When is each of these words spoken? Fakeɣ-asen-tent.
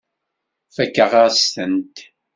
Fakeɣ-asen-tent. 0.75 1.97